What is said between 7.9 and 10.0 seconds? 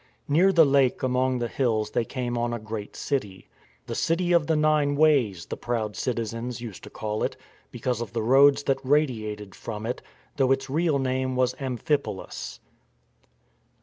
of the roads that radiated from